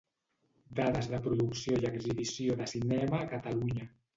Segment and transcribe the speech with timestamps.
[0.79, 3.89] Dades de producció i exhibició de cinema a Catalunya.